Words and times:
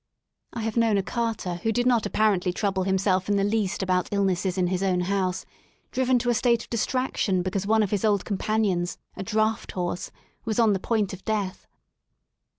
I 0.51 0.61
have 0.61 0.77
known 0.77 0.97
a 0.97 1.03
carter 1.03 1.57
who 1.57 1.71
did 1.71 1.85
not 1.85 2.07
ap 2.07 2.13
parently 2.13 2.51
trouble 2.51 2.81
himself 2.85 3.29
in 3.29 3.35
the 3.35 3.43
least 3.43 3.83
about 3.83 4.09
illnesses 4.11 4.57
in 4.57 4.65
his 4.65 4.81
own 4.81 5.01
house, 5.01 5.45
driven 5.91 6.17
to 6.17 6.31
a 6.31 6.33
state 6.33 6.63
of 6.63 6.71
distraction 6.71 7.43
because 7.43 7.67
one 7.67 7.83
of 7.83 7.91
his 7.91 8.03
old 8.03 8.25
companions, 8.25 8.97
a 9.15 9.21
draught 9.21 9.73
horse, 9.73 10.09
was 10.43 10.57
on 10.57 10.73
the 10.73 10.79
point 10.79 11.13
of 11.13 11.23
death. 11.23 11.67